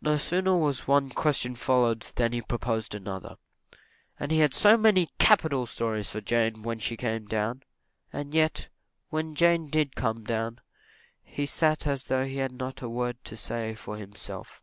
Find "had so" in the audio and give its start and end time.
4.40-4.76